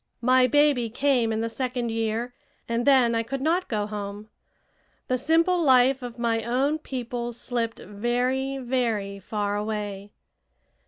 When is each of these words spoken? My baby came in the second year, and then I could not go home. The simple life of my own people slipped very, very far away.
My 0.23 0.47
baby 0.47 0.89
came 0.89 1.31
in 1.31 1.41
the 1.41 1.47
second 1.47 1.91
year, 1.91 2.33
and 2.67 2.87
then 2.87 3.13
I 3.13 3.21
could 3.21 3.39
not 3.39 3.67
go 3.67 3.85
home. 3.85 4.29
The 5.09 5.15
simple 5.15 5.61
life 5.61 6.01
of 6.01 6.17
my 6.17 6.41
own 6.43 6.79
people 6.79 7.33
slipped 7.33 7.77
very, 7.77 8.57
very 8.57 9.19
far 9.19 9.55
away. 9.55 10.09